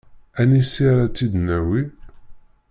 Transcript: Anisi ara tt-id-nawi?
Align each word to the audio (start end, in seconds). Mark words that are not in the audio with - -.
Anisi 0.39 0.81
ara 0.91 1.05
tt-id-nawi? 1.09 1.81